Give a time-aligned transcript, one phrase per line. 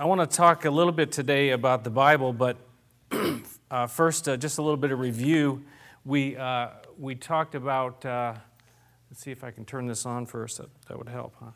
[0.00, 2.56] I want to talk a little bit today about the Bible, but
[3.70, 5.62] uh, first, uh, just a little bit of review.
[6.06, 8.32] We, uh, we talked about, uh,
[9.10, 11.50] let's see if I can turn this on first, that, that would help, huh?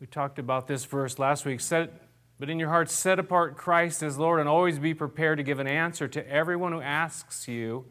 [0.00, 1.58] We talked about this verse last week.
[1.58, 1.92] Set,
[2.38, 5.58] but in your heart, set apart Christ as Lord and always be prepared to give
[5.58, 7.84] an answer to everyone who asks you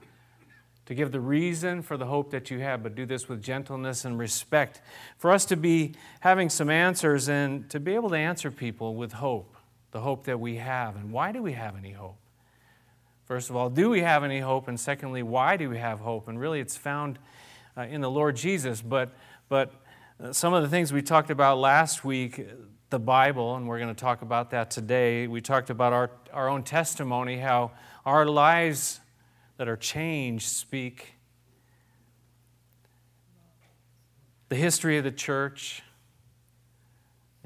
[0.85, 4.05] to give the reason for the hope that you have, but do this with gentleness
[4.05, 4.79] and respect.
[5.17, 9.11] For us to be having some answers and to be able to answer people with
[9.11, 9.54] hope,
[9.95, 10.97] the hope that we have.
[10.97, 12.17] And why do we have any hope?
[13.23, 14.67] First of all, do we have any hope?
[14.67, 16.27] And secondly, why do we have hope?
[16.27, 17.17] And really, it's found
[17.77, 18.81] uh, in the Lord Jesus.
[18.81, 19.15] But,
[19.47, 19.71] but
[20.21, 22.45] uh, some of the things we talked about last week,
[22.89, 25.27] the Bible, and we're going to talk about that today.
[25.27, 27.71] We talked about our, our own testimony, how
[28.05, 28.99] our lives
[29.55, 31.13] that are changed speak.
[34.49, 35.83] The history of the church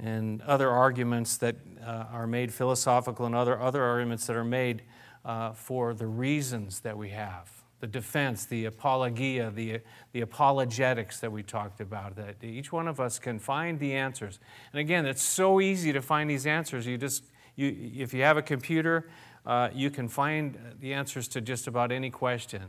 [0.02, 4.83] and other arguments that uh, are made, philosophical and other, other arguments that are made
[5.25, 9.80] uh, for the reasons that we have the defense, the apologia, the,
[10.11, 14.39] the apologetics that we talked about, that each one of us can find the answers.
[14.73, 16.86] And again, it's so easy to find these answers.
[16.86, 17.23] You just,
[17.55, 19.09] you, if you have a computer,
[19.45, 22.64] uh, you can find the answers to just about any question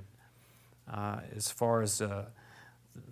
[0.93, 2.27] uh, as far as uh,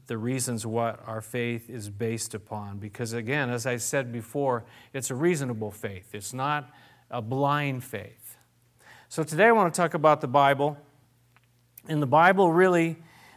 [0.06, 2.78] the reasons what our faith is based upon.
[2.78, 6.70] Because, again, as I said before, it's a reasonable faith, it's not
[7.11, 8.36] a blind faith.
[9.08, 10.77] So, today I want to talk about the Bible.
[11.89, 12.97] And the Bible really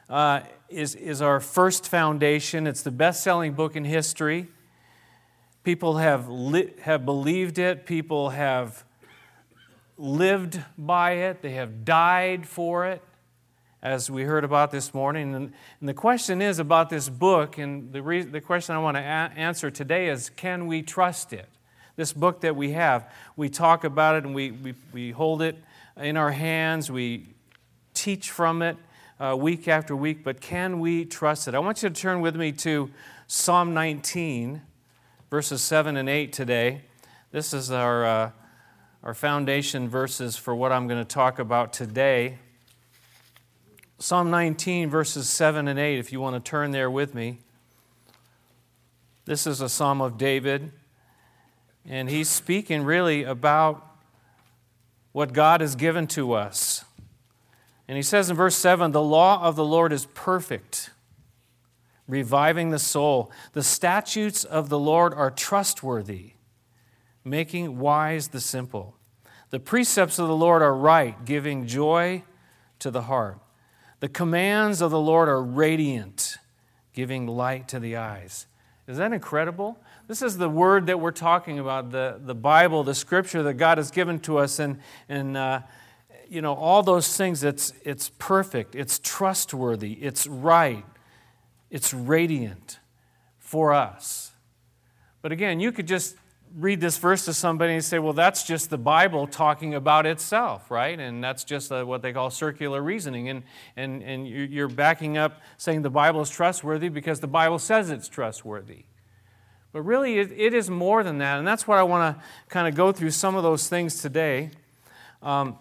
[0.10, 4.48] uh, is, is our first foundation, it's the best selling book in history.
[5.64, 8.84] People have, li- have believed it, people have
[9.98, 13.02] lived by it, they have died for it,
[13.82, 15.34] as we heard about this morning.
[15.34, 18.96] And, and the question is about this book, and the, re- the question I want
[18.98, 21.50] to a- answer today is can we trust it?
[21.96, 25.58] This book that we have, we talk about it and we, we, we hold it
[25.98, 27.28] in our hands, we
[27.94, 28.78] teach from it
[29.20, 31.56] uh, week after week, but can we trust it?
[31.56, 32.90] I want you to turn with me to
[33.28, 34.62] Psalm 19,
[35.30, 36.82] verses 7 and 8 today.
[37.32, 38.06] This is our.
[38.06, 38.32] Uh,
[39.04, 42.38] our foundation verses for what I'm going to talk about today.
[44.02, 47.38] Psalm 19, verses 7 and 8, if you want to turn there with me.
[49.26, 50.72] This is a psalm of David,
[51.86, 53.86] and he's speaking really about
[55.12, 56.84] what God has given to us.
[57.88, 60.90] And he says in verse 7 The law of the Lord is perfect,
[62.08, 63.32] reviving the soul.
[63.54, 66.32] The statutes of the Lord are trustworthy
[67.24, 68.96] making wise the simple.
[69.52, 72.24] The precepts of the Lord are right, giving joy
[72.80, 73.38] to the heart.
[74.02, 76.38] The commands of the Lord are radiant,
[76.92, 78.48] giving light to the eyes.
[78.88, 79.80] Is that incredible?
[80.08, 83.78] This is the word that we're talking about, the, the Bible, the scripture that God
[83.78, 85.62] has given to us, and, and uh,
[86.28, 87.44] you know, all those things.
[87.44, 90.84] It's, it's perfect, it's trustworthy, it's right,
[91.70, 92.80] it's radiant
[93.38, 94.32] for us.
[95.22, 96.16] But again, you could just
[96.56, 100.70] read this verse to somebody and say, well, that's just the Bible talking about itself,
[100.70, 101.00] right?
[101.00, 103.30] And that's just a, what they call circular reasoning.
[103.30, 103.44] And,
[103.76, 108.10] and, and you're backing up saying the Bible is trustworthy because the Bible says it's
[108.10, 108.86] trustworthy.
[109.72, 111.40] But really, it, it is more than that.
[111.40, 114.52] And that's what I want to kind of go through some of those things today.
[115.22, 115.58] Um,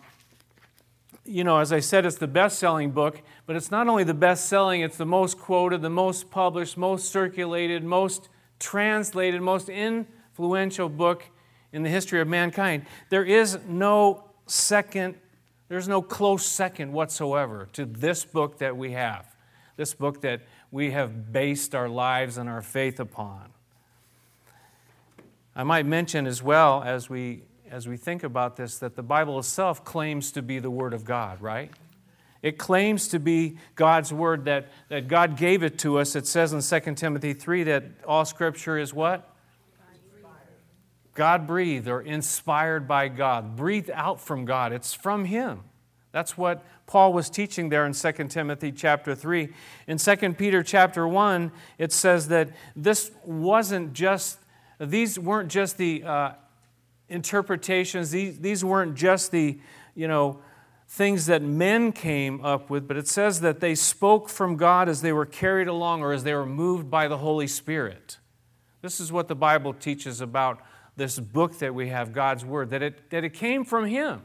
[1.25, 4.15] you know, as I said, it's the best selling book, but it's not only the
[4.15, 8.29] best selling, it's the most quoted, the most published, most circulated, most
[8.59, 10.07] translated, most in
[10.41, 11.23] influential book
[11.71, 12.87] in the history of mankind.
[13.11, 15.17] There is no second,
[15.69, 19.27] there's no close second whatsoever to this book that we have,
[19.77, 20.41] this book that
[20.71, 23.51] we have based our lives and our faith upon.
[25.55, 29.39] I might mention as well as we as we think about this that the Bible
[29.39, 31.71] itself claims to be the Word of God, right?
[32.43, 36.17] It claims to be God's Word, that, that God gave it to us.
[36.17, 39.30] It says in 2 Timothy 3 that all Scripture is what?
[41.21, 44.73] God breathed or inspired by God, breathed out from God.
[44.73, 45.61] It's from Him.
[46.13, 49.51] That's what Paul was teaching there in 2 Timothy chapter 3.
[49.87, 54.39] In 2 Peter chapter 1, it says that this wasn't just,
[54.79, 56.33] these weren't just the uh,
[57.11, 59.61] interpretations, these, these weren't just the,
[59.95, 60.41] you know,
[60.89, 65.03] things that men came up with, but it says that they spoke from God as
[65.03, 68.17] they were carried along or as they were moved by the Holy Spirit.
[68.81, 70.63] This is what the Bible teaches about
[70.97, 74.23] this book that we have, God's Word, that it, that it came from Him.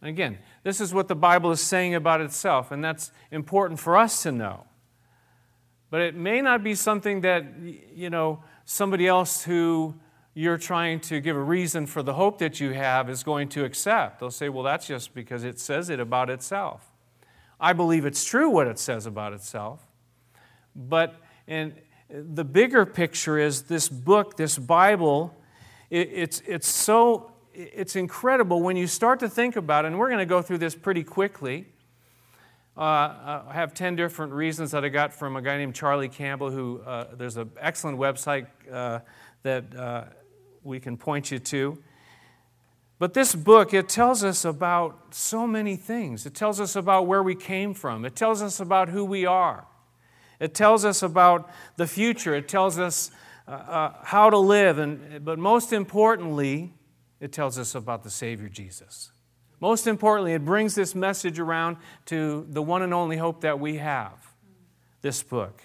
[0.00, 3.96] And again, this is what the Bible is saying about itself, and that's important for
[3.96, 4.64] us to know.
[5.90, 7.44] But it may not be something that,
[7.94, 9.94] you know, somebody else who
[10.34, 13.64] you're trying to give a reason for the hope that you have is going to
[13.64, 14.20] accept.
[14.20, 16.92] They'll say, well, that's just because it says it about itself.
[17.58, 19.86] I believe it's true what it says about itself.
[20.74, 21.14] But
[21.46, 21.74] in,
[22.08, 25.36] the bigger picture is this book, this Bible,
[25.90, 30.08] it, it's, it's so, it's incredible when you start to think about it, and we're
[30.08, 31.66] going to go through this pretty quickly.
[32.76, 36.50] Uh, I have 10 different reasons that I got from a guy named Charlie Campbell,
[36.50, 39.00] who uh, there's an excellent website uh,
[39.42, 40.04] that uh,
[40.62, 41.78] we can point you to.
[42.98, 46.26] But this book, it tells us about so many things.
[46.26, 49.66] It tells us about where we came from, it tells us about who we are,
[50.40, 53.10] it tells us about the future, it tells us
[53.48, 56.74] uh, uh, how to live, and, but most importantly,
[57.20, 59.12] it tells us about the Savior Jesus.
[59.60, 63.76] Most importantly, it brings this message around to the one and only hope that we
[63.78, 64.34] have
[65.00, 65.62] this book.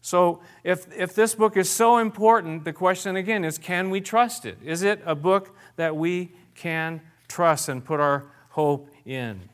[0.00, 4.44] So, if, if this book is so important, the question again is can we trust
[4.44, 4.58] it?
[4.64, 9.48] Is it a book that we can trust and put our hope in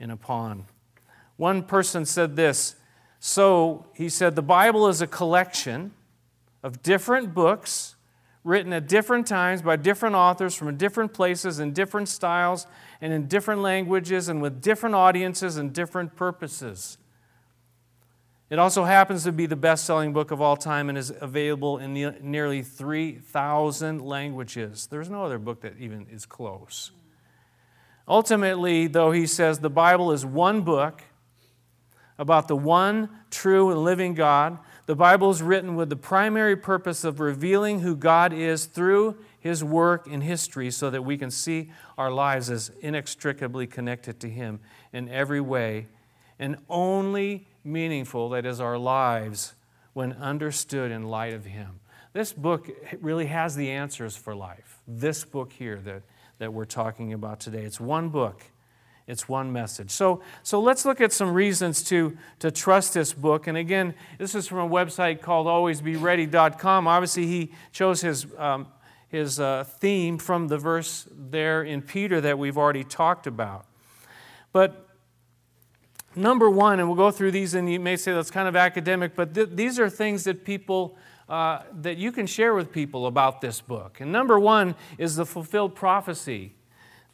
[0.00, 0.66] and upon?
[1.36, 2.74] One person said this.
[3.24, 5.92] So, he said, the Bible is a collection
[6.60, 7.94] of different books
[8.42, 12.66] written at different times by different authors from different places in different styles
[13.00, 16.98] and in different languages and with different audiences and different purposes.
[18.50, 21.78] It also happens to be the best selling book of all time and is available
[21.78, 24.88] in nearly 3,000 languages.
[24.88, 26.90] There's no other book that even is close.
[28.08, 31.02] Ultimately, though, he says the Bible is one book
[32.18, 34.58] about the one true and living God.
[34.86, 39.64] The Bible is written with the primary purpose of revealing who God is through his
[39.64, 44.60] work in history so that we can see our lives as inextricably connected to him
[44.92, 45.86] in every way
[46.38, 49.54] and only meaningful that is our lives
[49.92, 51.80] when understood in light of Him.
[52.12, 52.68] This book
[53.00, 54.80] really has the answers for life.
[54.86, 56.02] This book here that,
[56.38, 57.62] that we're talking about today.
[57.62, 58.42] It's one book,
[59.06, 59.90] it's one message.
[59.90, 63.46] So, so let's look at some reasons to, to trust this book.
[63.46, 66.86] And again, this is from a website called alwaysbeready.com.
[66.86, 68.68] Obviously, he chose his, um,
[69.08, 73.66] his uh, theme from the verse there in Peter that we've already talked about.
[74.52, 74.88] But
[76.14, 79.14] Number one, and we'll go through these, and you may say that's kind of academic,
[79.14, 80.96] but th- these are things that people,
[81.28, 83.98] uh, that you can share with people about this book.
[84.00, 86.54] And number one is the fulfilled prophecy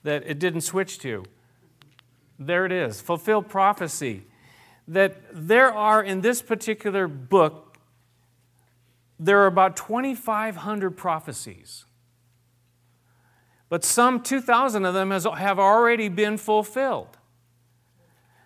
[0.02, 1.24] that it didn't switch to.
[2.38, 4.24] There it is fulfilled prophecy.
[4.86, 7.76] That there are, in this particular book,
[9.18, 11.84] there are about 2,500 prophecies.
[13.68, 17.18] But some 2,000 of them has, have already been fulfilled.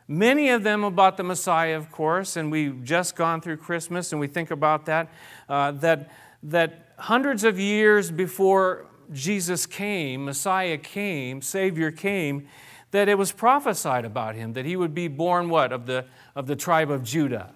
[0.08, 4.20] Many of them about the Messiah, of course, and we've just gone through Christmas and
[4.20, 5.12] we think about that,
[5.48, 6.10] uh, that,
[6.42, 12.48] that hundreds of years before Jesus came, Messiah came, Savior came,
[12.92, 15.72] that it was prophesied about him, that he would be born what?
[15.72, 17.52] Of the, of the tribe of Judah,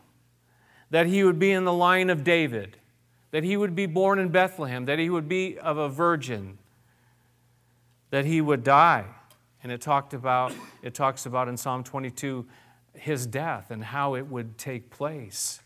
[0.91, 2.77] that he would be in the line of David,
[3.31, 6.59] that he would be born in Bethlehem, that he would be of a virgin,
[8.11, 9.07] that he would die
[9.67, 12.47] and it talked about it talks about in Psalm 22
[12.95, 15.61] his death and how it would take place.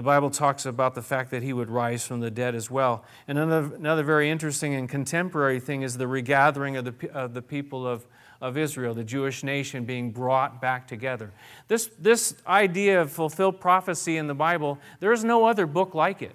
[0.00, 3.04] The Bible talks about the fact that he would rise from the dead as well.
[3.28, 7.42] And another, another very interesting and contemporary thing is the regathering of the, of the
[7.42, 8.06] people of,
[8.40, 11.32] of Israel, the Jewish nation being brought back together.
[11.68, 16.22] This, this idea of fulfilled prophecy in the Bible, there is no other book like
[16.22, 16.34] it.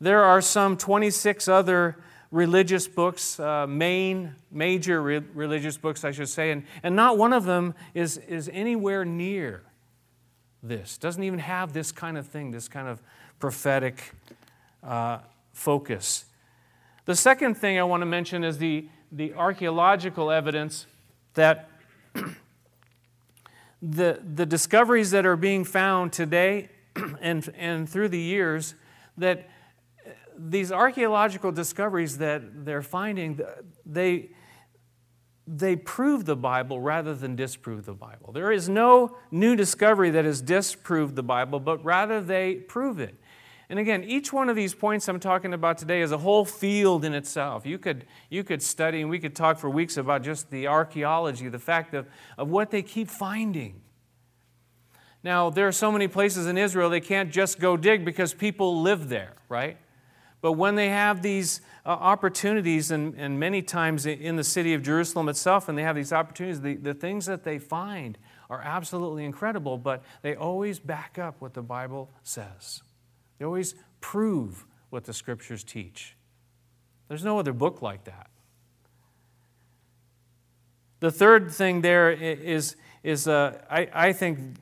[0.00, 1.98] There are some 26 other
[2.30, 7.34] religious books, uh, main, major re- religious books, I should say, and, and not one
[7.34, 9.62] of them is, is anywhere near
[10.64, 10.98] this.
[10.98, 13.00] Doesn't even have this kind of thing, this kind of
[13.38, 14.12] prophetic
[14.82, 15.18] uh,
[15.52, 16.24] focus.
[17.04, 20.86] The second thing I want to mention is the, the archaeological evidence
[21.34, 21.68] that
[23.82, 26.70] the, the discoveries that are being found today
[27.20, 28.74] and, and through the years
[29.18, 29.48] that
[30.36, 33.40] these archaeological discoveries that they're finding,
[33.86, 34.30] they,
[35.46, 38.32] they prove the Bible rather than disprove the Bible.
[38.32, 43.14] There is no new discovery that has disproved the Bible, but rather they prove it.
[43.68, 47.04] And again, each one of these points I'm talking about today is a whole field
[47.04, 47.66] in itself.
[47.66, 51.48] You could, you could study and we could talk for weeks about just the archaeology,
[51.48, 53.80] the fact of, of what they keep finding.
[55.22, 58.82] Now, there are so many places in Israel they can't just go dig because people
[58.82, 59.78] live there, right?
[60.44, 64.82] But when they have these uh, opportunities, and, and many times in the city of
[64.82, 68.18] Jerusalem itself, and they have these opportunities, the, the things that they find
[68.50, 72.82] are absolutely incredible, but they always back up what the Bible says.
[73.38, 76.14] They always prove what the scriptures teach.
[77.08, 78.28] There's no other book like that.
[81.00, 84.58] The third thing there is, is uh, I, I think,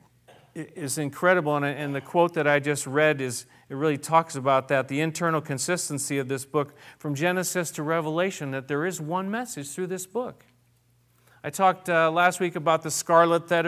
[0.55, 4.67] is incredible, and, and the quote that I just read is it really talks about
[4.67, 9.31] that the internal consistency of this book from Genesis to Revelation, that there is one
[9.31, 10.45] message through this book.
[11.43, 13.65] I talked uh, last week about the scarlet thread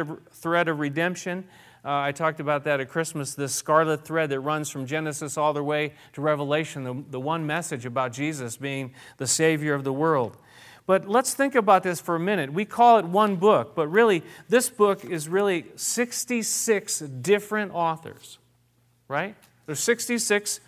[0.68, 1.46] of, redemption.
[1.84, 5.54] Uh, I talked about that at Christmas, this scarlet thread that runs from Genesis all
[5.54, 9.94] the way to Revelation, the, the one message about Jesus being the Savior of the
[9.94, 10.38] world.
[10.86, 12.54] But let's think about this for a minute.
[12.54, 18.38] We call it one book, but really, this book is really 66 different authors,
[19.08, 19.36] right?
[19.66, 20.60] There's 66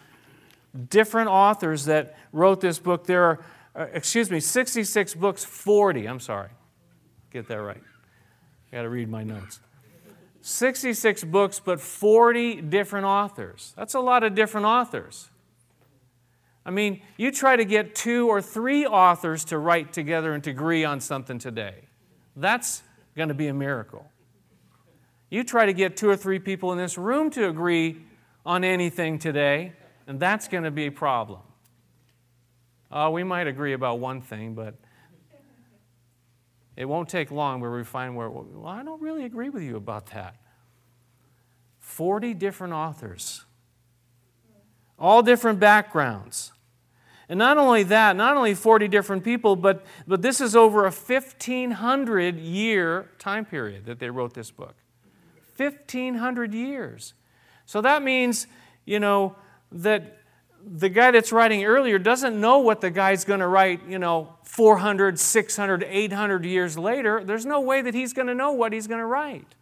[0.89, 3.05] different authors that wrote this book.
[3.05, 6.49] There are, uh, excuse me, 66 books, 40, I'm sorry.
[7.31, 7.81] Get that right.
[8.71, 9.59] I got to read my notes.
[10.41, 13.73] 66 books, but 40 different authors.
[13.75, 15.29] That's a lot of different authors.
[16.65, 20.49] I mean, you try to get two or three authors to write together and to
[20.49, 21.75] agree on something today.
[22.35, 22.83] That's
[23.15, 24.09] going to be a miracle.
[25.29, 27.97] You try to get two or three people in this room to agree
[28.47, 29.73] on anything today,
[30.07, 31.41] and that's going to be a problem.
[32.89, 34.73] Uh, we might agree about one thing, but
[36.77, 39.75] it won't take long where we find where, well, I don't really agree with you
[39.75, 40.37] about that.
[41.79, 43.43] 40 different authors,
[44.97, 46.53] all different backgrounds.
[47.27, 50.91] And not only that, not only 40 different people, but, but this is over a
[50.91, 54.75] 1,500 year time period that they wrote this book.
[55.57, 57.13] 1,500 years.
[57.67, 58.47] So that means,
[58.85, 59.35] you know,
[59.73, 60.17] that
[60.65, 64.33] the guy that's writing earlier doesn't know what the guy's going to write, you know,
[64.43, 67.23] 400, 600, 800 years later.
[67.23, 69.53] There's no way that he's going to know what he's going to write.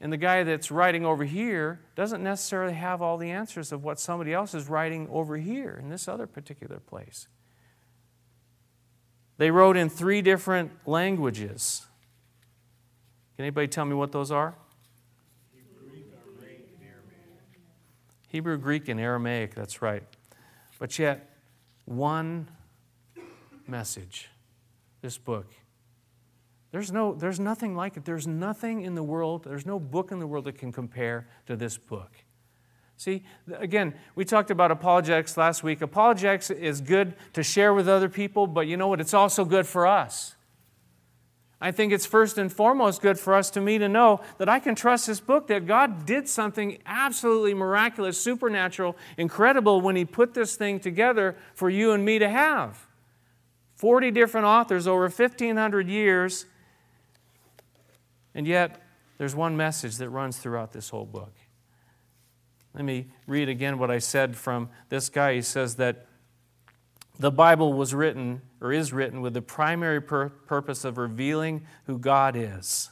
[0.00, 4.00] And the guy that's writing over here doesn't necessarily have all the answers of what
[4.00, 7.28] somebody else is writing over here in this other particular place.
[9.38, 11.86] They wrote in three different languages.
[13.36, 14.56] Can anybody tell me what those are?
[18.32, 20.02] Hebrew, Greek, and Aramaic, that's right.
[20.78, 21.36] But yet,
[21.84, 22.48] one
[23.68, 24.28] message,
[25.00, 25.46] this book
[26.72, 28.06] there's, no, there's nothing like it.
[28.06, 31.54] There's nothing in the world, there's no book in the world that can compare to
[31.54, 32.10] this book.
[32.96, 33.24] See,
[33.58, 35.82] again, we talked about apologetics last week.
[35.82, 39.00] Apologetics is good to share with other people, but you know what?
[39.00, 40.34] It's also good for us.
[41.62, 44.58] I think it's first and foremost good for us to me to know that I
[44.58, 50.34] can trust this book, that God did something absolutely miraculous, supernatural, incredible when He put
[50.34, 52.86] this thing together for you and me to have.
[53.76, 56.44] 40 different authors over 1,500 years
[58.34, 58.82] and yet,
[59.18, 61.32] there's one message that runs throughout this whole book.
[62.74, 65.34] Let me read again what I said from this guy.
[65.34, 66.06] He says that
[67.18, 71.98] the Bible was written, or is written, with the primary pur- purpose of revealing who
[71.98, 72.90] God is.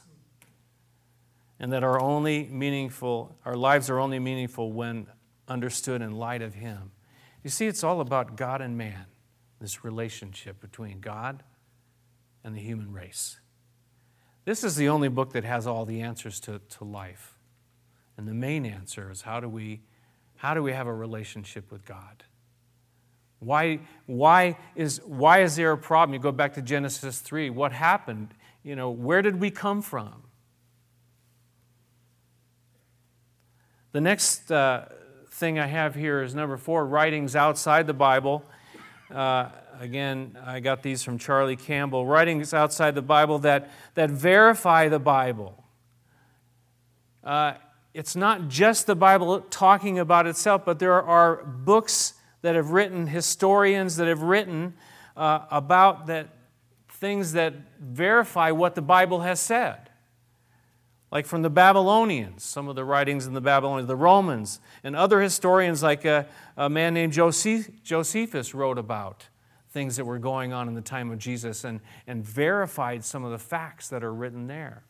[1.59, 5.07] And that our only meaningful, our lives are only meaningful when
[5.47, 6.91] understood in light of Him.
[7.43, 9.05] You see, it's all about God and man,
[9.59, 11.43] this relationship between God
[12.43, 13.39] and the human race.
[14.45, 17.37] This is the only book that has all the answers to, to life.
[18.17, 19.81] And the main answer is how do we,
[20.37, 22.23] how do we have a relationship with God?
[23.41, 26.13] Why, why, is, why is there a problem?
[26.13, 27.49] You go back to Genesis 3.
[27.49, 28.35] What happened?
[28.61, 30.21] You know, where did we come from?
[33.93, 34.85] The next uh,
[35.31, 38.45] thing I have here is number four writings outside the Bible.
[39.09, 42.05] Uh, again, I got these from Charlie Campbell.
[42.05, 45.63] Writings outside the Bible that, that verify the Bible.
[47.23, 47.53] Uh,
[47.95, 53.07] it's not just the Bible talking about itself, but there are books that have written,
[53.07, 54.73] historians that have written
[55.15, 56.29] uh, about that
[56.89, 59.89] things that verify what the Bible has said.
[61.11, 65.19] Like from the Babylonians, some of the writings in the Babylonians, the Romans, and other
[65.19, 69.27] historians like a, a man named Josephus wrote about
[69.71, 73.31] things that were going on in the time of Jesus and, and verified some of
[73.31, 74.83] the facts that are written there.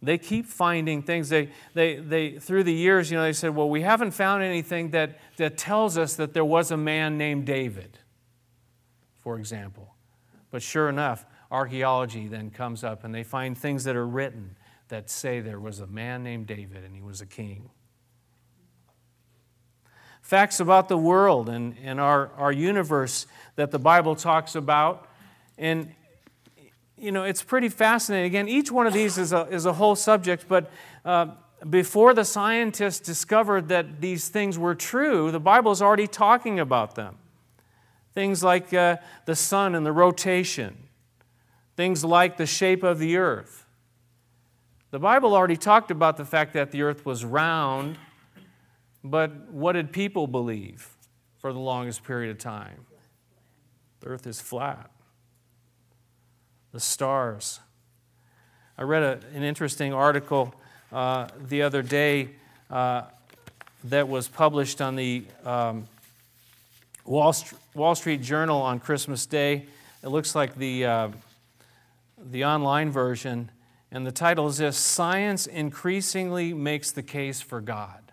[0.00, 1.28] They keep finding things.
[1.28, 4.90] They, they, they, through the years, you know, they said, well, we haven't found anything
[4.90, 7.98] that, that tells us that there was a man named David,
[9.20, 9.94] for example.
[10.50, 14.56] But sure enough, archaeology then comes up and they find things that are written
[14.88, 17.70] that say there was a man named David and he was a king
[20.28, 23.26] facts about the world and, and our, our universe
[23.56, 25.08] that the Bible talks about.
[25.56, 25.94] And,
[27.00, 28.26] you know, it's pretty fascinating.
[28.26, 30.70] Again, each one of these is a, is a whole subject, but
[31.04, 31.28] uh,
[31.68, 36.94] before the scientists discovered that these things were true, the Bible is already talking about
[36.94, 37.16] them.
[38.14, 40.76] Things like uh, the sun and the rotation,
[41.76, 43.64] things like the shape of the earth.
[44.90, 47.98] The Bible already talked about the fact that the earth was round,
[49.04, 50.96] but what did people believe
[51.38, 52.86] for the longest period of time?
[54.00, 54.90] The earth is flat.
[56.72, 57.60] The stars.
[58.76, 60.54] I read a, an interesting article
[60.92, 62.30] uh, the other day
[62.70, 63.02] uh,
[63.84, 65.88] that was published on the um,
[67.04, 69.66] Wall, St- Wall, Street Journal on Christmas Day.
[70.02, 71.08] It looks like the, uh,
[72.30, 73.50] the online version,
[73.90, 78.12] and the title is this Science Increasingly Makes the Case for God.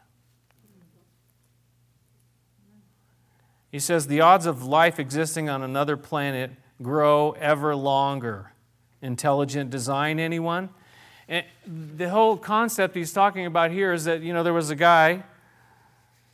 [3.72, 8.52] He says the odds of life existing on another planet grow ever longer.
[9.02, 10.70] Intelligent design, anyone?
[11.28, 14.76] And the whole concept he's talking about here is that, you know, there was a
[14.76, 15.24] guy,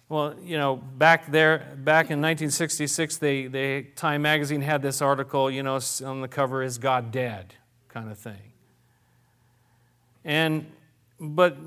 [0.09, 5.49] well, you know, back there, back in 1966, they, they, Time magazine had this article,
[5.49, 7.55] you know, on the cover, Is God Dead?
[7.87, 8.53] kind of thing.
[10.23, 10.71] And,
[11.19, 11.57] but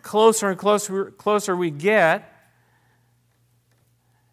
[0.00, 2.28] closer and closer, closer we get,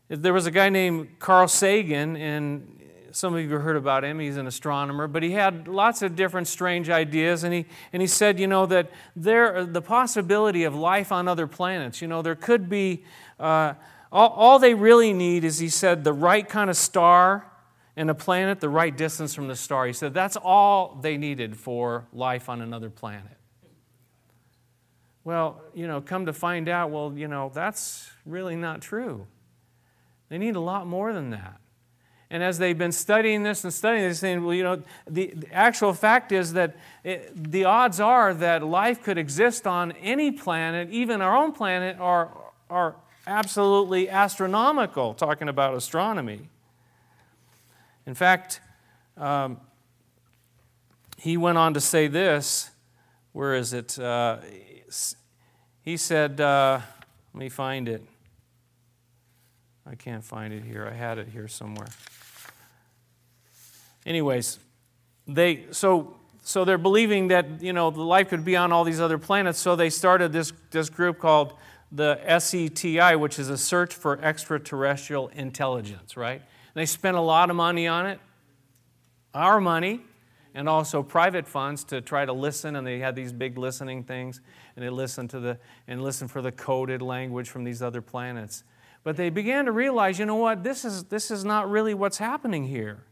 [0.08, 2.79] there was a guy named Carl Sagan, and
[3.16, 4.20] some of you have heard about him.
[4.20, 7.44] He's an astronomer, but he had lots of different strange ideas.
[7.44, 11.48] And he, and he said, you know, that there, the possibility of life on other
[11.48, 13.04] planets, you know, there could be,
[13.40, 13.74] uh,
[14.12, 17.46] all, all they really need is, he said, the right kind of star
[18.00, 19.86] and a planet the right distance from the star.
[19.86, 23.36] He said that's all they needed for life on another planet.
[25.26, 29.28] Well, you know, come to find out, well, you know, that's really not true.
[30.30, 31.59] They need a lot more than that.
[32.32, 35.34] And as they've been studying this and studying this, they're saying, well, you know, the,
[35.36, 40.32] the actual fact is that it, the odds are that life could exist on any
[40.32, 42.30] planet, even our own planet, are,
[42.70, 42.96] are
[43.26, 46.42] absolutely astronomical, talking about astronomy.
[48.06, 48.62] In fact,
[49.18, 49.60] um,
[51.18, 52.70] he went on to say this.
[53.34, 53.98] Where is it?
[53.98, 54.38] Uh,
[55.82, 56.80] he said, uh,
[57.34, 58.04] let me find it.
[59.86, 60.88] I can't find it here.
[60.88, 61.88] I had it here somewhere
[64.06, 64.60] anyways,
[65.28, 69.00] they so so they're believing that you know the life could be on all these
[69.00, 69.60] other planets.
[69.60, 71.54] So they started this this group called
[71.92, 76.18] the SETI, which is a search for extraterrestrial intelligence.
[76.18, 76.42] Right?
[76.42, 78.20] And they spent a lot of money on it,
[79.34, 80.02] our money,
[80.54, 82.76] and also private funds to try to listen.
[82.76, 84.42] And they had these big listening things,
[84.76, 88.64] and they listened to the and listened for the coded language from these other planets.
[89.04, 90.64] But they began to realize, you know what?
[90.64, 93.04] This is this is not really what's happening here.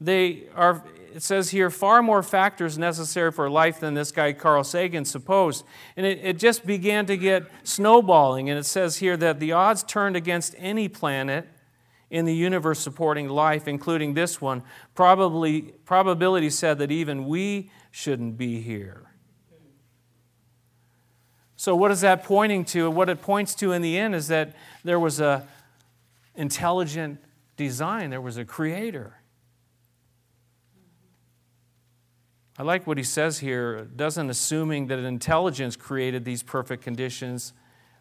[0.00, 0.82] They are,
[1.14, 5.64] it says here, far more factors necessary for life than this guy Carl Sagan supposed.
[5.96, 8.48] And it, it just began to get snowballing.
[8.48, 11.48] And it says here that the odds turned against any planet
[12.10, 14.62] in the universe supporting life, including this one.
[14.94, 19.04] Probably, probability said that even we shouldn't be here.
[21.56, 22.88] So, what is that pointing to?
[22.88, 25.46] What it points to in the end is that there was a
[26.36, 27.18] intelligent
[27.56, 29.17] design, there was a creator.
[32.58, 33.84] I like what he says here.
[33.84, 37.52] Doesn't assuming that intelligence created these perfect conditions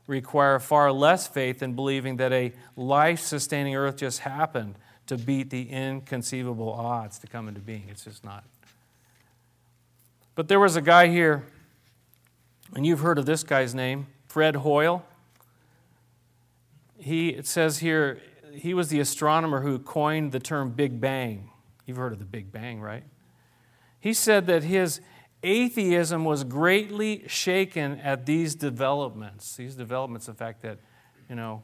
[0.07, 5.51] require far less faith than believing that a life sustaining earth just happened to beat
[5.51, 7.83] the inconceivable odds to come into being.
[7.89, 8.43] It's just not.
[10.33, 11.43] But there was a guy here,
[12.73, 15.05] and you've heard of this guy's name, Fred Hoyle.
[16.97, 18.21] He, it says here,
[18.53, 21.51] he was the astronomer who coined the term Big Bang.
[21.85, 23.03] You've heard of the Big Bang, right?
[23.99, 25.01] He said that his
[25.43, 29.55] atheism was greatly shaken at these developments.
[29.55, 30.79] These developments, the fact that,
[31.29, 31.63] you know,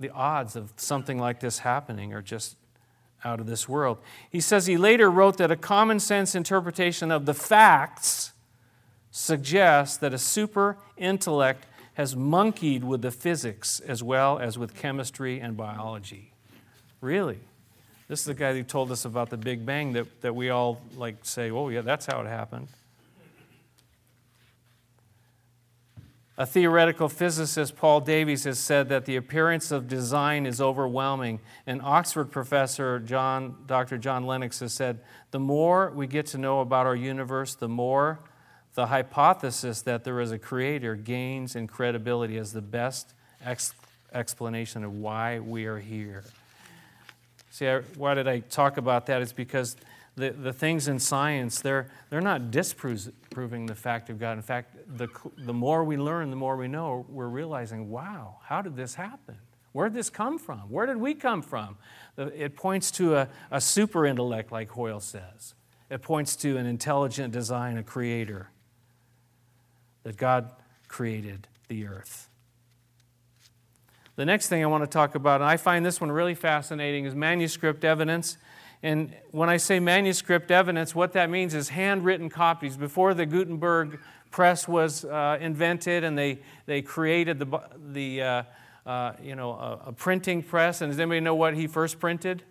[0.00, 2.56] the odds of something like this happening are just
[3.24, 3.98] out of this world.
[4.28, 8.32] He says he later wrote that a common sense interpretation of the facts
[9.10, 15.40] suggests that a super intellect has monkeyed with the physics as well as with chemistry
[15.40, 16.32] and biology.
[17.00, 17.38] Really?
[18.08, 20.80] This is the guy who told us about the Big Bang that, that we all
[20.96, 22.68] like say, oh, yeah, that's how it happened.
[26.36, 31.38] A theoretical physicist, Paul Davies, has said that the appearance of design is overwhelming.
[31.64, 33.98] And Oxford professor John, Dr.
[33.98, 34.98] John Lennox has said
[35.30, 38.18] the more we get to know about our universe, the more
[38.74, 43.14] the hypothesis that there is a creator gains in credibility as the best
[43.44, 43.72] ex-
[44.12, 46.24] explanation of why we are here.
[47.54, 49.22] See, why did I talk about that?
[49.22, 49.76] It's because
[50.16, 54.32] the, the things in science, they're, they're not disproving the fact of God.
[54.32, 55.06] In fact, the,
[55.38, 59.36] the more we learn, the more we know, we're realizing, wow, how did this happen?
[59.70, 60.62] Where did this come from?
[60.62, 61.76] Where did we come from?
[62.18, 65.54] It points to a, a super intellect, like Hoyle says.
[65.88, 68.50] It points to an intelligent design, a creator,
[70.02, 70.50] that God
[70.88, 72.28] created the earth.
[74.16, 77.04] The next thing I want to talk about, and I find this one really fascinating,
[77.04, 78.36] is manuscript evidence.
[78.80, 82.76] And when I say manuscript evidence, what that means is handwritten copies.
[82.76, 83.98] Before the Gutenberg
[84.30, 87.60] press was uh, invented and they, they created the,
[87.92, 88.42] the uh,
[88.86, 90.80] uh, you know, a, a, printing press.
[90.80, 92.44] And does anybody know what he first printed?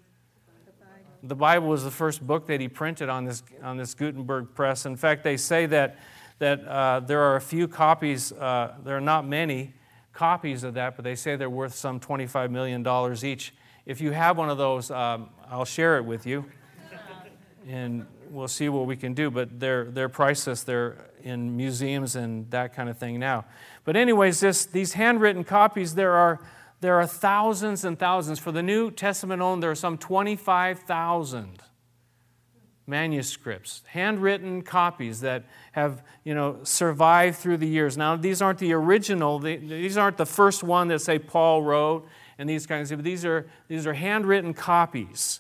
[0.66, 1.06] The Bible.
[1.24, 4.86] the Bible was the first book that he printed on this, on this Gutenberg press.
[4.86, 6.00] In fact, they say that,
[6.40, 9.74] that uh, there are a few copies, uh, there are not many
[10.14, 12.86] copies of that, but they say they're worth some $25 million
[13.26, 13.54] each.
[13.86, 16.46] If you have one of those, um, I'll share it with you.
[17.68, 19.32] And we'll see what we can do.
[19.32, 20.64] But they're, they're priceless.
[20.64, 23.46] They're in museums and that kind of thing now.
[23.86, 26.40] But, anyways, this, these handwritten copies, there are,
[26.82, 28.40] there are thousands and thousands.
[28.40, 31.62] For the New Testament alone, there are some 25,000
[32.86, 37.98] manuscripts, handwritten copies that have you know, survived through the years.
[37.98, 42.50] Now, these aren't the original, these aren't the first one that, say, Paul wrote and
[42.50, 45.40] these kinds of these are, these are handwritten copies.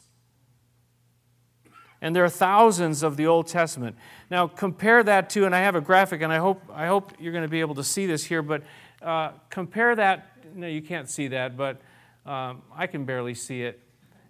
[2.01, 3.95] And there are thousands of the Old Testament.
[4.29, 7.31] Now, compare that to, and I have a graphic, and I hope, I hope you're
[7.31, 8.63] going to be able to see this here, but
[9.01, 10.29] uh, compare that.
[10.55, 11.81] No, you can't see that, but
[12.25, 13.79] um, I can barely see it,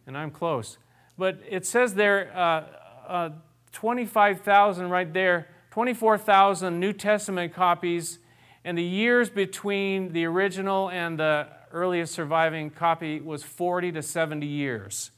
[0.05, 0.77] and I'm close.
[1.17, 2.63] But it says there uh,
[3.07, 3.29] uh,
[3.71, 8.19] 25,000 right there, 24,000 New Testament copies,
[8.63, 14.45] and the years between the original and the earliest surviving copy was 40 to 70
[14.45, 15.11] years.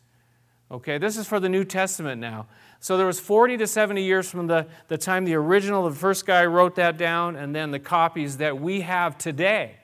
[0.72, 2.48] Okay, this is for the New Testament now.
[2.80, 6.26] So there was 40 to 70 years from the, the time the original, the first
[6.26, 9.78] guy wrote that down, and then the copies that we have today.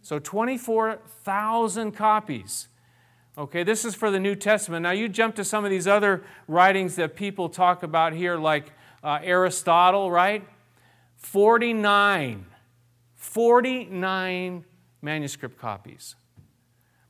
[0.00, 2.68] So 24,000 copies.
[3.36, 4.82] Okay, this is for the New Testament.
[4.82, 8.72] Now you jump to some of these other writings that people talk about here, like
[9.02, 10.46] uh, Aristotle, right?
[11.16, 12.44] 49.
[13.16, 14.64] 49
[15.00, 16.14] manuscript copies.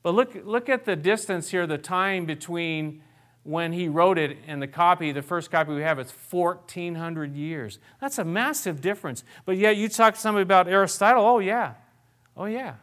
[0.01, 3.01] But look, look at the distance here, the time between
[3.43, 7.79] when he wrote it and the copy, the first copy we have, it's 1,400 years.
[7.99, 9.25] That's a massive difference.
[9.45, 11.73] But yet you talk to somebody about Aristotle, oh, yeah.
[12.37, 12.75] Oh, yeah.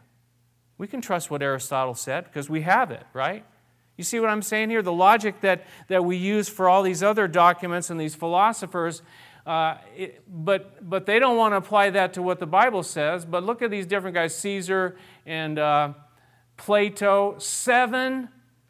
[0.81, 3.45] We can trust what Aristotle said because we have it, right?
[3.97, 4.81] You see what I'm saying here?
[4.81, 9.03] The logic that, that we use for all these other documents and these philosophers
[9.45, 13.25] uh, it, but, but they don't want to apply that to what the Bible says.
[13.25, 15.93] But look at these different guys Caesar and uh,
[16.57, 18.29] Plato, seven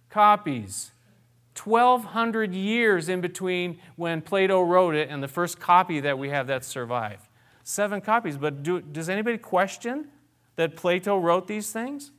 [0.09, 0.91] copies.
[1.63, 6.47] 1,200 years in between when Plato wrote it and the first copy that we have
[6.47, 7.29] that survived.
[7.63, 8.35] Seven copies.
[8.35, 10.09] But do, does anybody question
[10.55, 12.11] that Plato wrote these things?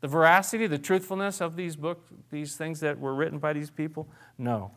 [0.00, 4.08] The veracity, the truthfulness of these books, these things that were written by these people?
[4.38, 4.72] No.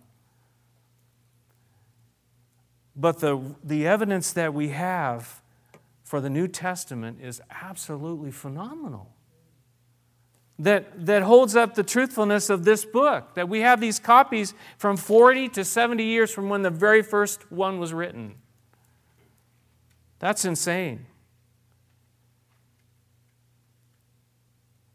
[2.95, 5.41] But the, the evidence that we have
[6.03, 9.13] for the New Testament is absolutely phenomenal.
[10.57, 13.35] That, that holds up the truthfulness of this book.
[13.35, 17.49] That we have these copies from 40 to 70 years from when the very first
[17.51, 18.35] one was written.
[20.19, 21.05] That's insane.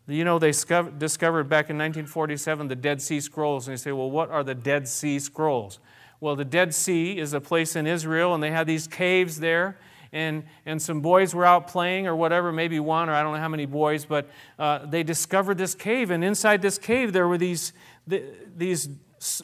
[0.06, 4.10] You know, they discovered back in 1947 the Dead Sea Scrolls, and they say, well,
[4.10, 5.78] what are the Dead Sea Scrolls?
[6.20, 9.78] Well, the Dead Sea is a place in Israel, and they had these caves there.
[10.12, 13.40] And, and some boys were out playing or whatever, maybe one or I don't know
[13.40, 16.10] how many boys, but uh, they discovered this cave.
[16.10, 17.72] And inside this cave, there were these,
[18.06, 18.22] the,
[18.56, 18.88] these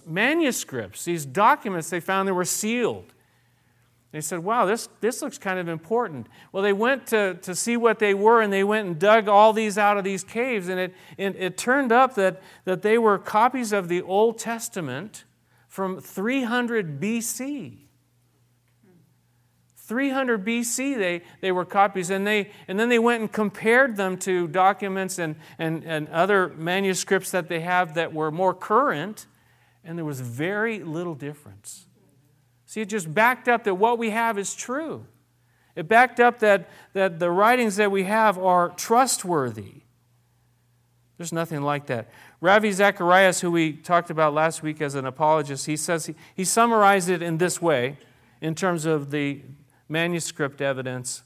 [0.06, 3.12] manuscripts, these documents they found that were sealed.
[4.12, 6.26] They said, wow, this, this looks kind of important.
[6.50, 9.52] Well, they went to, to see what they were, and they went and dug all
[9.52, 10.68] these out of these caves.
[10.68, 15.24] And it, it, it turned up that, that they were copies of the Old Testament
[15.68, 17.76] from 300 BC.
[19.76, 24.16] 300 BC, they, they were copies, and, they, and then they went and compared them
[24.18, 29.26] to documents and, and, and other manuscripts that they have that were more current,
[29.84, 31.86] and there was very little difference.
[32.70, 35.04] See, it just backed up that what we have is true.
[35.74, 39.82] It backed up that, that the writings that we have are trustworthy.
[41.18, 42.10] There's nothing like that.
[42.40, 46.44] Ravi Zacharias, who we talked about last week as an apologist, he says he, he
[46.44, 47.98] summarized it in this way
[48.40, 49.42] in terms of the
[49.88, 51.24] manuscript evidence.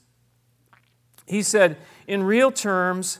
[1.27, 1.77] He said,
[2.07, 3.19] in real terms,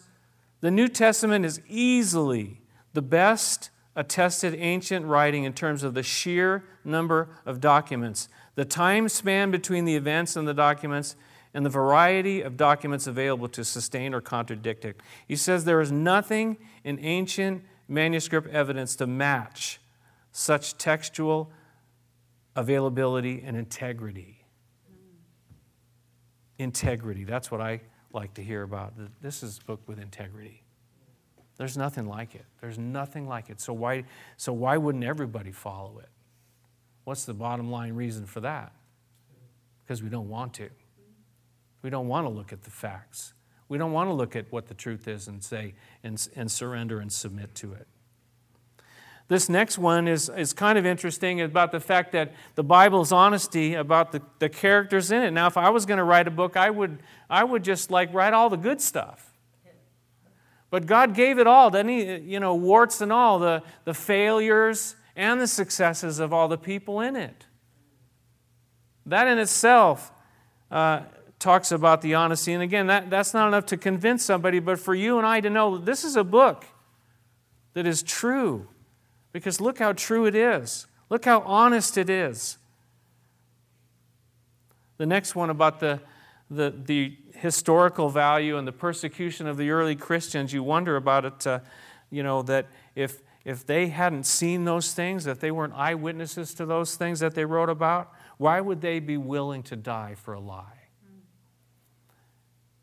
[0.61, 2.61] the New Testament is easily
[2.93, 9.08] the best attested ancient writing in terms of the sheer number of documents, the time
[9.08, 11.15] span between the events and the documents,
[11.53, 14.99] and the variety of documents available to sustain or contradict it.
[15.25, 19.79] He says there is nothing in ancient manuscript evidence to match
[20.34, 21.49] such textual
[22.58, 24.45] availability and integrity.
[26.60, 27.81] Integrity, that's what I
[28.12, 28.93] like to hear about.
[29.21, 30.64] This is a book with integrity.
[31.58, 32.46] There's nothing like it.
[32.60, 33.62] There's nothing like it.
[33.62, 34.04] So why,
[34.38, 36.10] so why wouldn't everybody follow it?
[37.06, 38.74] What's the bottom line reason for that?
[39.84, 40.70] Because we don't want to.
[41.82, 43.34] We don't want to look at the facts.
[43.70, 47.00] We don't want to look at what the truth is and say and, and surrender
[47.00, 47.88] and submit to it.
[49.28, 53.74] This next one is, is kind of interesting about the fact that the Bible's honesty
[53.74, 55.32] about the, the characters in it.
[55.32, 58.13] Now, if I was going to write a book, I would, I would just like
[58.13, 59.35] write all the good stuff.
[60.75, 62.33] But God gave it all, didn't He?
[62.33, 66.99] You know, warts and all, the, the failures and the successes of all the people
[66.99, 67.45] in it.
[69.05, 70.11] That in itself
[70.69, 71.03] uh,
[71.39, 72.51] talks about the honesty.
[72.51, 75.49] And again, that, that's not enough to convince somebody, but for you and I to
[75.49, 76.65] know that this is a book
[77.73, 78.67] that is true
[79.31, 80.88] because look how true it is.
[81.09, 82.57] Look how honest it is.
[84.97, 86.01] The next one about the,
[86.49, 91.47] the, the historical value and the persecution of the early Christians, you wonder about it,
[91.47, 91.60] uh,
[92.10, 96.65] you know, that if, if they hadn't seen those things, if they weren't eyewitnesses to
[96.65, 100.39] those things that they wrote about, why would they be willing to die for a
[100.39, 100.89] lie?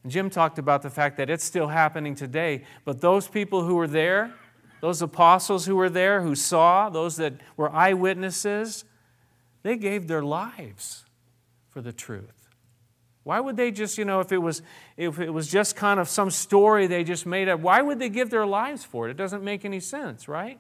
[0.02, 3.76] And Jim talked about the fact that it's still happening today, but those people who
[3.76, 4.34] were there,
[4.80, 8.84] those apostles who were there, who saw, those that were eyewitnesses,
[9.62, 11.04] they gave their lives
[11.68, 12.41] for the truth.
[13.24, 14.62] Why would they just, you know, if it was
[14.96, 18.08] if it was just kind of some story they just made up, why would they
[18.08, 19.12] give their lives for it?
[19.12, 20.58] It doesn't make any sense, right?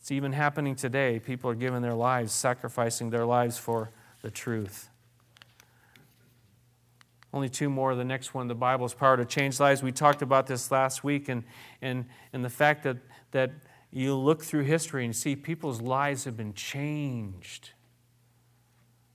[0.00, 1.18] It's even happening today.
[1.18, 3.90] People are giving their lives, sacrificing their lives for
[4.22, 4.88] the truth.
[7.32, 7.94] Only two more.
[7.94, 9.82] The next one, the Bible's power to change lives.
[9.82, 11.44] We talked about this last week, and,
[11.82, 12.96] and, and the fact that,
[13.32, 13.50] that
[13.90, 17.72] you look through history and see people's lives have been changed.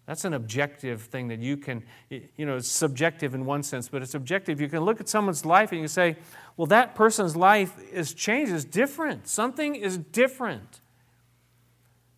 [0.06, 4.02] That's an objective thing that you can, you know, it's subjective in one sense, but
[4.02, 4.60] it's objective.
[4.60, 6.18] You can look at someone's life and you say,
[6.58, 9.28] well, that person's life is changed, is different.
[9.28, 10.82] Something is different.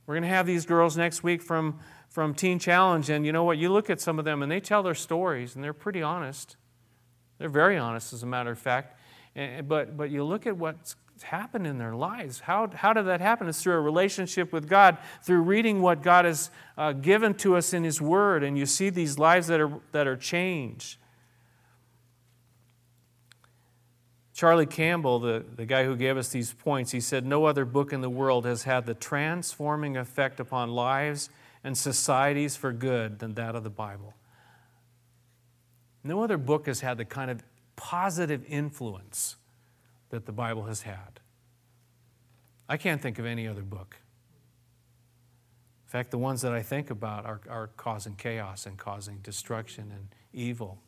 [0.07, 1.79] We're going to have these girls next week from
[2.15, 3.57] from Teen Challenge, and you know what?
[3.57, 6.55] You look at some of them, and they tell their stories, and they're pretty honest.
[7.39, 8.97] They're very honest, as a matter of fact.
[9.67, 12.41] But, but you look at what's happened in their lives.
[12.41, 13.47] How, how did that happen?
[13.47, 17.73] It's through a relationship with God, through reading what God has uh, given to us
[17.73, 20.97] in His Word, and you see these lives that are, that are changed.
[24.33, 27.93] Charlie Campbell, the, the guy who gave us these points, he said, No other book
[27.93, 31.29] in the world has had the transforming effect upon lives
[31.63, 34.13] and societies for good than that of the Bible.
[36.03, 37.43] No other book has had the kind of
[37.77, 39.37] positive influence
[40.15, 41.19] that the Bible has had.
[42.69, 43.97] I can't think of any other book.
[45.85, 49.91] In fact, the ones that I think about are, are causing chaos and causing destruction
[49.91, 50.79] and evil.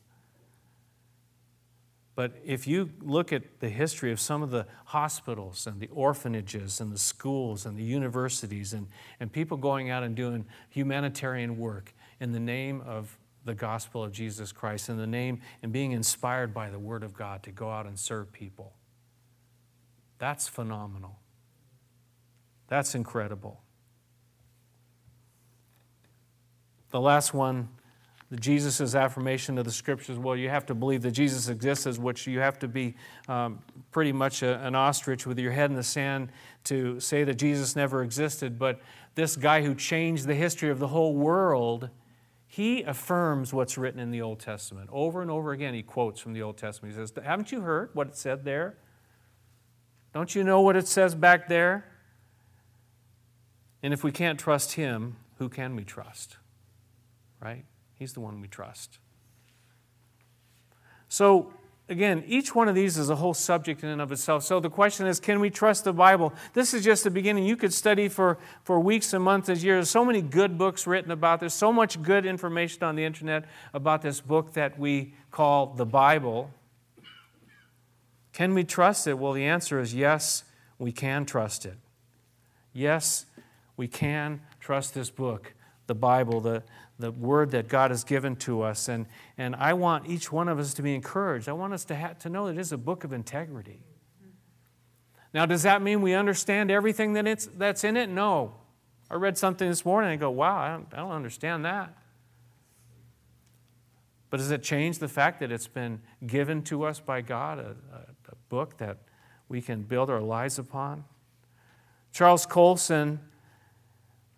[2.16, 6.80] But if you look at the history of some of the hospitals and the orphanages
[6.80, 8.88] and the schools and the universities and,
[9.20, 14.12] and people going out and doing humanitarian work in the name of the gospel of
[14.12, 17.70] Jesus Christ, in the name and being inspired by the Word of God to go
[17.70, 18.74] out and serve people,
[20.20, 21.20] that's phenomenal.
[22.68, 23.62] That's incredible.
[26.90, 27.70] The last one
[28.36, 32.40] Jesus' affirmation of the scriptures, well, you have to believe that Jesus exists, which you
[32.40, 32.96] have to be
[33.30, 33.60] um,
[33.92, 36.30] pretty much a, an ostrich with your head in the sand
[36.66, 38.60] to say that Jesus never existed.
[38.60, 38.82] But
[39.16, 41.90] this guy who changed the history of the whole world,
[42.48, 44.90] he affirms what's written in the Old Testament.
[44.92, 46.94] Over and over again, he quotes from the Old Testament.
[46.94, 48.76] He says, Haven't you heard what it said there?
[50.18, 51.86] Don't you know what it says back there?
[53.84, 56.38] And if we can't trust him, who can we trust?
[57.40, 57.66] Right?
[57.94, 58.98] He's the one we trust.
[61.08, 61.54] So,
[61.88, 64.42] again, each one of these is a whole subject in and of itself.
[64.42, 66.34] So the question is, can we trust the Bible?
[66.54, 67.46] This is just the beginning.
[67.46, 69.88] You could study for, for weeks and months and years.
[69.88, 74.02] So many good books written about this, so much good information on the internet about
[74.02, 76.50] this book that we call the Bible.
[78.38, 79.18] Can we trust it?
[79.18, 80.44] Well, the answer is yes,
[80.78, 81.74] we can trust it.
[82.72, 83.26] Yes,
[83.78, 85.56] we can trust this book,
[85.88, 86.62] the Bible, the,
[87.00, 88.90] the word that God has given to us.
[88.90, 89.08] And,
[89.40, 91.50] and I want each one of us to be encouraged.
[91.50, 93.82] I want us to, to know that it is a book of integrity.
[95.34, 98.08] Now, does that mean we understand everything that it's, that's in it?
[98.08, 98.54] No.
[99.10, 101.98] I read something this morning and I go, wow, I don't, I don't understand that.
[104.30, 107.76] But does it change the fact that it's been given to us by God, a,
[107.96, 108.17] a
[108.50, 108.98] book that
[109.50, 111.04] we can build our lives upon?
[112.12, 113.20] Charles Colson,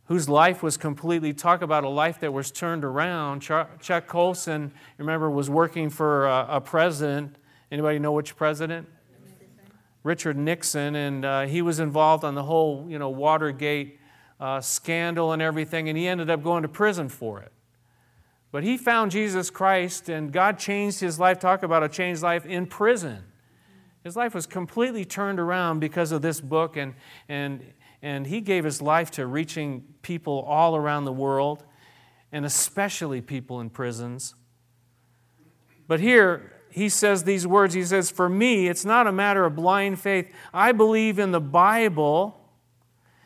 [0.05, 3.41] whose life was completely, talk about a life that was turned around.
[3.41, 7.35] Chuck Colson, remember, was working for a, president.
[7.71, 8.87] Anybody know which president?
[10.03, 13.99] Richard Nixon, and uh, he was involved on the whole, you know, Watergate
[14.39, 17.51] uh, scandal and everything, and he ended up going to prison for it.
[18.51, 21.39] But he found Jesus Christ, and God changed his life.
[21.39, 23.23] Talk about a changed life in prison.
[24.03, 26.93] His life was completely turned around because of this book, and,
[27.27, 31.65] and, and he gave his life to reaching people all around the world,
[32.31, 34.35] and especially people in prisons.
[35.87, 39.55] But here, he says these words He says, For me, it's not a matter of
[39.55, 40.31] blind faith.
[40.53, 42.39] I believe in the Bible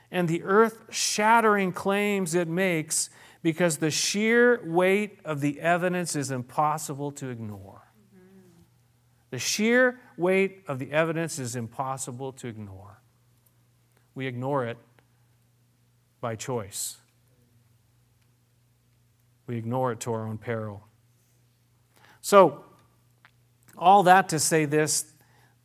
[0.09, 3.09] and the earth shattering claims it makes
[3.41, 7.81] because the sheer weight of the evidence is impossible to ignore.
[8.15, 8.61] Mm-hmm.
[9.31, 13.01] The sheer weight of the evidence is impossible to ignore.
[14.15, 14.77] We ignore it
[16.21, 16.97] by choice.
[19.47, 20.87] We ignore it to our own peril.
[22.21, 22.63] So,
[23.77, 25.13] all that to say this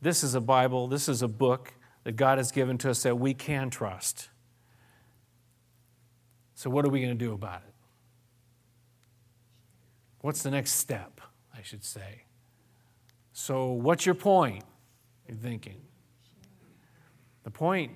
[0.00, 3.18] this is a Bible, this is a book that God has given to us that
[3.18, 4.28] we can trust.
[6.54, 7.74] So, what are we going to do about it?
[10.20, 11.20] What's the next step,
[11.56, 12.22] I should say?
[13.40, 14.64] So, what's your point?
[15.28, 15.80] You're thinking.
[17.44, 17.92] The point,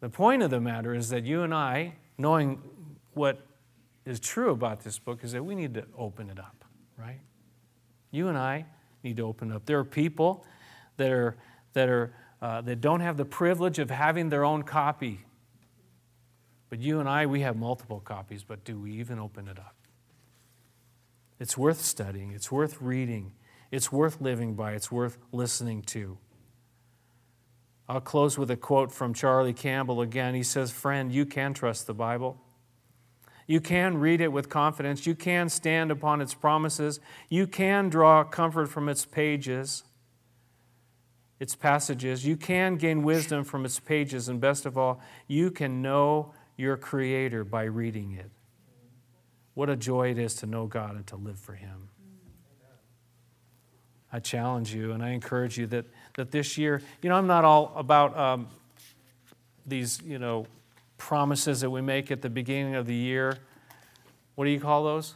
[0.00, 2.62] the point of the matter is that you and I, knowing
[3.12, 3.46] what
[4.06, 6.64] is true about this book, is that we need to open it up,
[6.96, 7.20] right?
[8.10, 8.64] You and I
[9.02, 9.66] need to open it up.
[9.66, 10.46] There are people
[10.96, 11.36] that are
[11.74, 15.26] that are uh, that don't have the privilege of having their own copy
[16.70, 19.74] but you and I, we have multiple copies, but do we even open it up?
[21.40, 23.32] It's worth studying, it's worth reading,
[23.70, 26.18] it's worth living by, it's worth listening to.
[27.88, 30.34] I'll close with a quote from Charlie Campbell again.
[30.34, 32.40] He says, Friend, you can trust the Bible.
[33.48, 35.08] You can read it with confidence.
[35.08, 37.00] You can stand upon its promises.
[37.28, 39.82] You can draw comfort from its pages,
[41.40, 42.24] its passages.
[42.24, 44.28] You can gain wisdom from its pages.
[44.28, 48.30] And best of all, you can know your Creator by reading it.
[49.54, 51.88] What a joy it is to know God and to live for Him.
[54.12, 57.44] I challenge you and I encourage you that, that this year, you know, I'm not
[57.44, 58.48] all about um,
[59.66, 60.46] these, you know,
[60.98, 63.38] promises that we make at the beginning of the year.
[64.34, 65.14] What do you call those?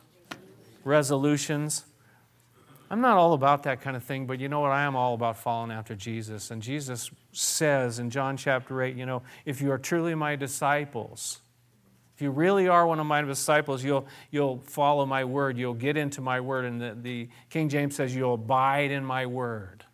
[0.84, 1.84] Resolutions.
[2.90, 4.70] I'm not all about that kind of thing, but you know what?
[4.70, 6.50] I am all about following after Jesus.
[6.50, 11.40] And Jesus says in John chapter 8, you know, if you are truly my disciples,
[12.14, 15.58] if you really are one of my disciples, you'll, you'll follow my word.
[15.58, 16.64] You'll get into my word.
[16.64, 19.84] And the, the King James says, you'll abide in my word.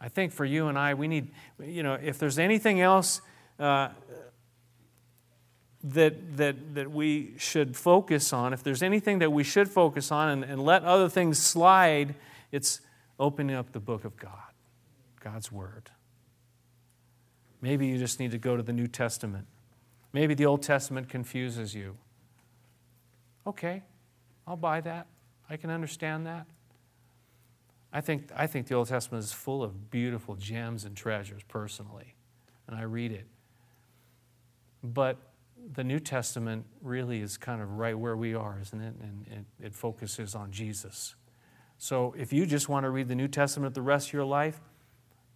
[0.00, 3.20] I think for you and I, we need, you know, if there's anything else
[3.58, 3.88] uh,
[5.84, 10.28] that, that, that we should focus on, if there's anything that we should focus on
[10.28, 12.14] and, and let other things slide,
[12.52, 12.80] it's
[13.18, 14.52] opening up the book of God,
[15.20, 15.90] God's Word.
[17.60, 19.46] Maybe you just need to go to the New Testament.
[20.12, 21.96] Maybe the Old Testament confuses you.
[23.46, 23.82] Okay,
[24.46, 25.06] I'll buy that.
[25.48, 26.46] I can understand that.
[27.92, 32.14] I think, I think the Old Testament is full of beautiful gems and treasures personally,
[32.66, 33.26] and I read it.
[34.82, 35.18] But
[35.74, 38.94] the New Testament really is kind of right where we are, isn't it?
[39.00, 39.26] And
[39.60, 41.14] it, it, focuses on Jesus.
[41.78, 44.60] So if you just want to read the New Testament the rest of your life,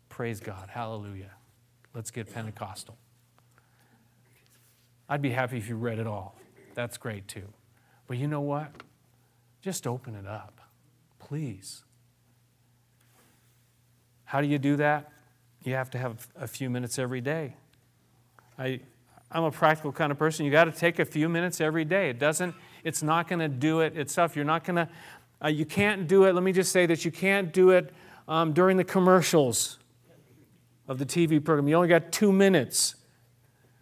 [0.09, 0.71] praise God.
[0.71, 1.33] Hallelujah.
[1.95, 2.97] Let's get Pentecostal.
[5.09, 6.37] I'd be happy if you read it all.
[6.75, 7.49] That's great too.
[8.07, 8.71] But you know what?
[9.63, 10.61] Just open it up,
[11.19, 11.85] please.
[14.25, 15.13] How do you do that?
[15.63, 17.55] You have to have a few minutes every day.
[18.59, 18.81] I,
[19.31, 20.45] I'm a practical kind of person.
[20.45, 22.11] You got to take a few minutes every day.
[22.11, 22.55] It doesn't,
[22.85, 24.37] it's not going to do it itself.
[24.37, 24.89] You're not going to,
[25.45, 26.35] uh, you can't do it.
[26.35, 27.93] Let me just say that you can't do it
[28.29, 29.79] um, during the commercials
[30.89, 31.69] of the TV program.
[31.69, 32.95] You only got two minutes.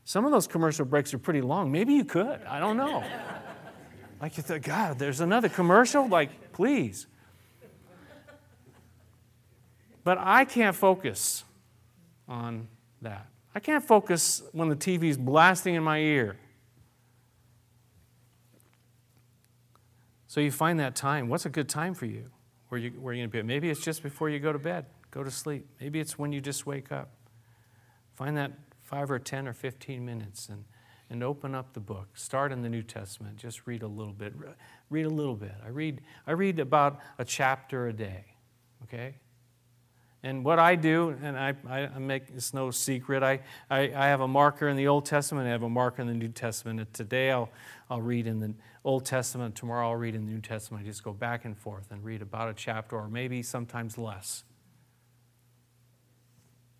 [0.05, 1.73] Some of those commercial breaks are pretty long.
[1.73, 2.43] Maybe you could.
[2.45, 3.03] I don't know.
[4.21, 6.07] like you thought, God, there's another commercial?
[6.07, 7.07] Like, please.
[10.05, 11.45] But I can't focus
[12.29, 12.69] on
[13.01, 13.27] that.
[13.55, 16.37] I can't focus when the TV's blasting in my ear.
[20.27, 21.29] So you find that time.
[21.29, 22.31] What's a good time for you?
[22.69, 23.41] Where, you, where you're to be?
[23.43, 25.67] Maybe it's just before you go to bed, go to sleep.
[25.81, 27.11] Maybe it's when you just wake up.
[28.15, 28.51] Find that
[28.85, 30.64] five or 10 or 15 minutes and,
[31.11, 32.16] and open up the book.
[32.16, 33.37] Start in the New Testament.
[33.37, 34.35] Just read a little bit.
[34.91, 35.55] Read a little bit.
[35.64, 38.26] I read, I read about a chapter a day,
[38.85, 39.16] okay?
[40.22, 44.22] And what I do, and I, I make it's no secret, I, I, I, have
[44.22, 46.80] a marker in the Old Testament, I have a marker in the New Testament.
[46.80, 47.51] And today I'll,
[47.91, 48.55] I'll read in the
[48.85, 50.82] Old Testament, tomorrow I'll read in the New Testament.
[50.82, 54.45] I just go back and forth and read about a chapter or maybe sometimes less.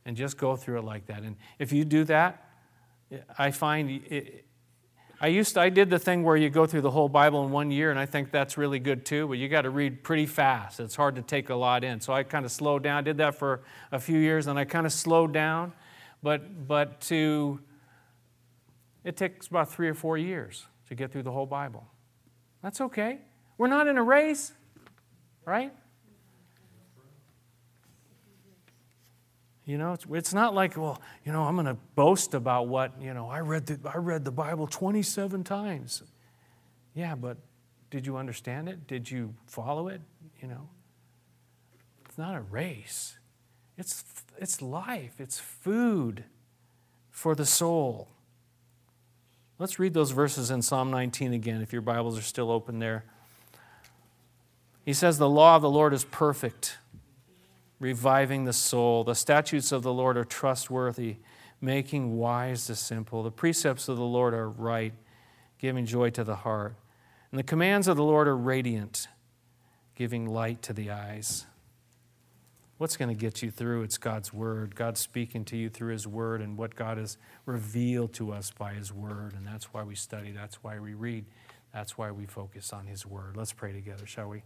[0.07, 1.23] And just go through it like that.
[1.23, 2.47] And if you do that,
[3.39, 4.45] I find it,
[5.21, 7.51] I used to, I did the thing where you go through the whole Bible in
[7.51, 10.27] one year, and I think that's really good too, but you got to read pretty
[10.27, 10.81] fast.
[10.81, 12.01] It's hard to take a lot in.
[12.01, 12.99] So I kind of slowed down.
[12.99, 15.73] I did that for a few years, and I kind of slowed down.
[16.23, 17.61] But, but to,
[19.05, 21.87] it takes about three or four years to get through the whole Bible.
[22.63, 23.21] That's okay.
[23.57, 24.53] We're not in a race,
[25.45, 25.73] right?
[29.67, 33.01] You know, it's, it's not like, well, you know, I'm going to boast about what,
[33.01, 36.03] you know, I read, the, I read the Bible 27 times.
[36.95, 37.39] Yeah, but
[37.91, 38.87] did you understand it?
[38.87, 40.03] Did you follow it?
[40.43, 40.69] You know,
[42.05, 43.19] it's not a race,
[43.79, 44.05] it's,
[44.39, 46.25] it's life, it's food
[47.11, 48.09] for the soul.
[49.59, 53.05] Let's read those verses in Psalm 19 again, if your Bibles are still open there.
[54.85, 56.77] He says, The law of the Lord is perfect
[57.85, 59.05] reviving the soul.
[59.05, 61.17] The statutes of the Lord are trustworthy,
[61.61, 63.23] making wise the simple.
[63.23, 64.95] The precepts of the Lord are right,
[65.59, 66.77] giving joy to the heart.
[67.31, 69.09] And the commands of the Lord are radiant,
[69.95, 71.45] giving light to the eyes.
[72.79, 73.83] What's going to get you through?
[73.83, 74.75] It's God's Word.
[74.75, 78.73] God's speaking to you through His Word and what God has revealed to us by
[78.73, 79.35] His Word.
[79.35, 81.27] And that's why we study, that's why we read,
[81.71, 83.37] that's why we focus on His Word.
[83.37, 84.43] Let's pray together, shall we?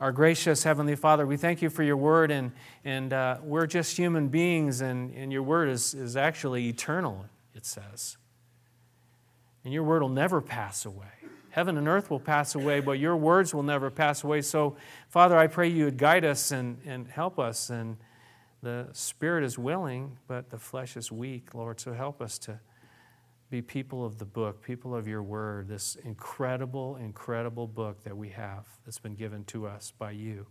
[0.00, 2.52] Our gracious Heavenly Father, we thank you for your word, and,
[2.84, 7.66] and uh, we're just human beings, and, and your word is, is actually eternal, it
[7.66, 8.16] says.
[9.64, 11.06] And your word will never pass away.
[11.50, 14.42] Heaven and earth will pass away, but your words will never pass away.
[14.42, 14.76] So,
[15.08, 17.68] Father, I pray you would guide us and, and help us.
[17.68, 17.96] And
[18.62, 21.80] the spirit is willing, but the flesh is weak, Lord.
[21.80, 22.60] So help us to
[23.50, 28.28] be people of the book, people of your word, this incredible, incredible book that we
[28.30, 30.46] have that's been given to us by you.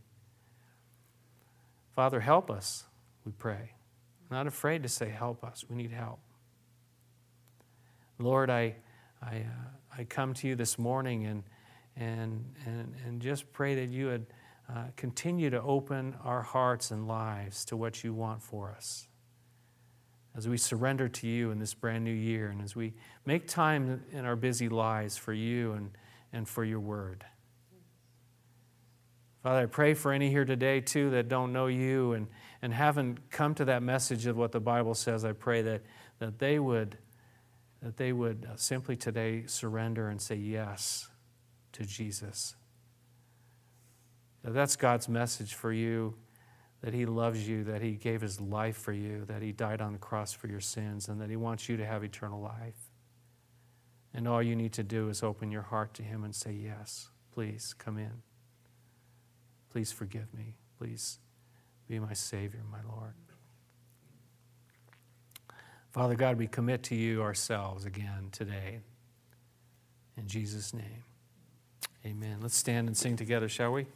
[1.95, 2.85] Father, help us,
[3.25, 3.71] we pray.
[4.31, 5.63] not afraid to say, help us.
[5.69, 6.19] We need help.
[8.19, 8.75] Lord, I,
[9.21, 11.43] I, uh, I come to you this morning and,
[11.95, 14.25] and, and, and just pray that you would
[14.69, 19.07] uh, continue to open our hearts and lives to what you want for us
[20.37, 22.93] as we surrender to you in this brand new year and as we
[23.25, 25.89] make time in our busy lives for you and,
[26.31, 27.25] and for your word.
[29.41, 32.27] Father, I pray for any here today, too, that don't know you and,
[32.61, 35.25] and haven't come to that message of what the Bible says.
[35.25, 35.81] I pray that,
[36.19, 36.97] that they would
[37.83, 41.09] that they would uh, simply today surrender and say yes
[41.73, 42.55] to Jesus.
[44.43, 46.15] That that's God's message for you
[46.87, 49.91] that He loves you, that He gave His life for you, that He died on
[49.91, 52.77] the cross for your sins, and that He wants you to have eternal life.
[54.13, 57.09] And all you need to do is open your heart to Him and say, Yes,
[57.33, 58.21] please come in.
[59.69, 60.55] Please forgive me.
[60.77, 61.19] Please
[61.89, 63.15] be my Savior, my Lord.
[65.91, 68.79] Father God, we commit to you ourselves again today.
[70.15, 71.03] In Jesus' name,
[72.05, 72.37] amen.
[72.41, 73.87] Let's stand and sing together, shall we?